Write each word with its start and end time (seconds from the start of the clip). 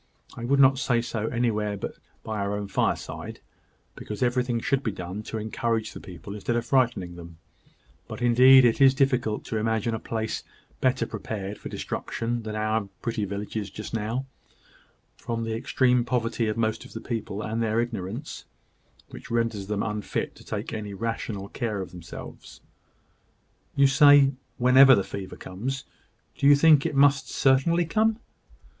I 0.35 0.45
would 0.45 0.59
not 0.59 0.79
say 0.79 0.99
so 0.99 1.27
anywhere 1.27 1.77
but 1.77 1.93
by 2.23 2.39
our 2.39 2.57
own 2.57 2.67
fireside, 2.69 3.39
because 3.93 4.23
everything 4.23 4.59
should 4.59 4.81
be 4.81 4.91
done 4.91 5.21
to 5.21 5.37
encourage 5.37 5.93
the 5.93 5.99
people 5.99 6.33
instead 6.33 6.55
of 6.55 6.65
frightening 6.65 7.17
them; 7.17 7.37
but 8.07 8.19
indeed 8.19 8.65
it 8.65 8.81
is 8.81 8.95
difficult 8.95 9.45
to 9.45 9.57
imagine 9.57 9.93
a 9.93 9.99
place 9.99 10.41
better 10.79 11.05
prepared 11.05 11.59
for 11.59 11.69
destruction 11.69 12.41
than 12.41 12.55
our 12.55 12.85
pretty 13.03 13.25
village 13.25 13.55
is 13.55 13.69
just 13.69 13.93
now, 13.93 14.25
from 15.17 15.43
the 15.43 15.53
extreme 15.53 16.03
poverty 16.03 16.47
of 16.47 16.57
most 16.57 16.83
of 16.83 16.93
the 16.93 16.99
people, 17.01 17.43
and 17.43 17.61
their 17.61 17.79
ignorance, 17.79 18.45
which 19.09 19.29
renders 19.29 19.67
them 19.67 19.83
unfit 19.83 20.33
to 20.33 20.43
take 20.43 20.73
any 20.73 20.95
rational 20.95 21.47
care 21.47 21.79
of 21.79 21.91
themselves." 21.91 22.59
"You 23.75 23.85
say, 23.85 24.31
`whenever 24.59 24.95
the 24.95 25.03
fever 25.03 25.35
comes.' 25.35 25.83
Do 26.35 26.47
you 26.47 26.55
think 26.55 26.87
it 26.87 26.95
must 26.95 27.29
certainly 27.29 27.85
come?" 27.85 28.17